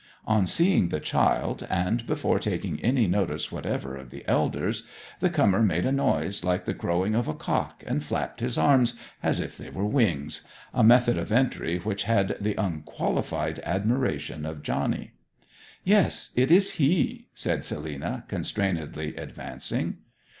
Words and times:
On 0.25 0.47
seeing 0.47 0.89
the 0.89 0.99
child, 0.99 1.67
and 1.69 2.07
before 2.07 2.39
taking 2.39 2.79
any 2.79 3.05
notice 3.05 3.51
whatever 3.51 3.95
of 3.95 4.09
the 4.09 4.27
elders, 4.27 4.87
the 5.19 5.29
comer 5.29 5.61
made 5.61 5.85
a 5.85 5.91
noise 5.91 6.43
like 6.43 6.65
the 6.65 6.73
crowing 6.73 7.13
of 7.13 7.27
a 7.27 7.35
cock 7.35 7.83
and 7.85 8.03
flapped 8.03 8.39
his 8.39 8.57
arms 8.57 8.99
as 9.21 9.39
if 9.39 9.55
they 9.59 9.69
were 9.69 9.85
wings, 9.85 10.43
a 10.73 10.83
method 10.83 11.19
of 11.19 11.31
entry 11.31 11.77
which 11.77 12.05
had 12.05 12.35
the 12.41 12.55
unqualified 12.55 13.59
admiration 13.63 14.43
of 14.43 14.63
Johnny. 14.63 15.11
'Yes 15.83 16.31
it 16.35 16.49
is 16.49 16.71
he,' 16.81 17.27
said 17.35 17.63
Selina 17.63 18.23
constrainedly 18.27 19.15
advancing. 19.15 19.97